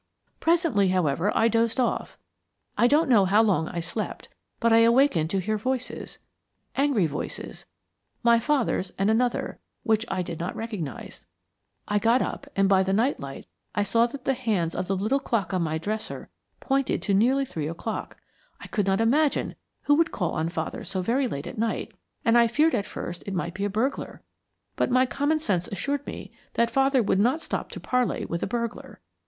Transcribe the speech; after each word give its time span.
"Presently, 0.39 0.87
however, 0.87 1.31
I 1.37 1.47
dozed 1.47 1.79
off. 1.79 2.17
I 2.75 2.87
don't 2.87 3.07
know 3.07 3.25
how 3.25 3.43
long 3.43 3.67
I 3.67 3.81
slept, 3.81 4.29
but 4.59 4.73
I 4.73 4.79
awakened 4.79 5.29
to 5.29 5.37
hear 5.39 5.59
voices 5.59 6.17
angry 6.75 7.05
voices, 7.05 7.67
my 8.23 8.39
father's 8.39 8.89
and 8.97 9.11
another, 9.11 9.59
which 9.83 10.07
I 10.09 10.23
did 10.23 10.39
not 10.39 10.55
recognize. 10.55 11.27
I 11.87 11.99
got 11.99 12.19
up 12.23 12.47
and 12.55 12.67
by 12.67 12.81
the 12.81 12.93
night 12.93 13.19
light 13.19 13.45
I 13.75 13.83
saw 13.83 14.07
that 14.07 14.25
the 14.25 14.33
hands 14.33 14.73
of 14.73 14.87
the 14.87 14.95
little 14.97 15.19
clock 15.19 15.53
on 15.53 15.61
my 15.61 15.77
dresser 15.77 16.29
pointed 16.59 17.03
to 17.03 17.13
nearly 17.13 17.45
three 17.45 17.67
o'clock. 17.67 18.17
I 18.59 18.65
could 18.65 18.87
not 18.87 19.01
imagine 19.01 19.53
who 19.83 19.93
would 19.93 20.11
call 20.11 20.31
on 20.31 20.49
father 20.49 20.83
so 20.83 21.03
very 21.03 21.27
late 21.27 21.45
at 21.45 21.59
night, 21.59 21.93
and 22.25 22.39
I 22.39 22.47
feared 22.47 22.73
at 22.73 22.87
first 22.87 23.21
it 23.27 23.35
might 23.35 23.53
be 23.53 23.65
a 23.65 23.69
burglar, 23.69 24.23
but 24.75 24.89
my 24.89 25.05
common 25.05 25.37
sense 25.37 25.67
assured 25.67 26.07
me 26.07 26.31
that 26.55 26.71
father 26.71 27.03
would 27.03 27.19
not 27.19 27.43
stop 27.43 27.69
to 27.73 27.79
parley 27.79 28.25
with 28.25 28.41
a 28.41 28.47
burglar. 28.47 28.99